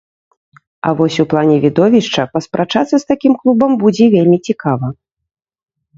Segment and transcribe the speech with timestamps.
[0.87, 4.87] А вось у плане відовішча паспрачацца з такім клубам будзе вельмі цікава.